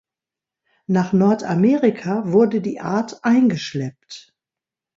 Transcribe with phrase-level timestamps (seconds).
[0.87, 4.33] Nach Nordamerika wurde die Art eingeschleppt.